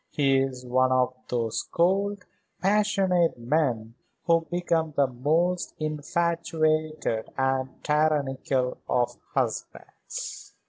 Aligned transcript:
He 0.09 0.39
is 0.39 0.65
one 0.65 0.91
of 0.91 1.13
those 1.29 1.61
cold, 1.61 2.25
passionate 2.59 3.37
men 3.37 3.93
who 4.25 4.47
become 4.49 4.95
the 4.97 5.05
most 5.05 5.75
infatuated 5.77 7.29
and 7.37 7.83
tyrannical 7.83 8.79
of 8.89 9.15
husbands." 9.35 10.55